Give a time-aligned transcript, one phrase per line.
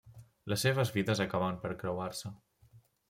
[0.53, 2.33] Les seves vides acaben per creuar-se.